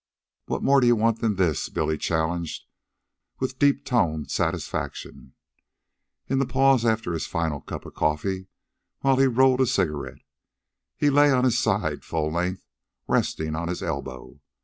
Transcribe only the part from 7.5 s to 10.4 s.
cup of coffee, while he rolled a cigarette.